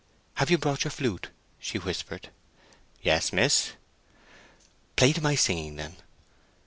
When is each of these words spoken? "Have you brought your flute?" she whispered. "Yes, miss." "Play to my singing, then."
"Have 0.37 0.49
you 0.49 0.57
brought 0.57 0.83
your 0.83 0.89
flute?" 0.89 1.29
she 1.59 1.77
whispered. 1.77 2.29
"Yes, 3.03 3.31
miss." 3.31 3.73
"Play 4.95 5.13
to 5.13 5.21
my 5.21 5.35
singing, 5.35 5.75
then." 5.75 5.95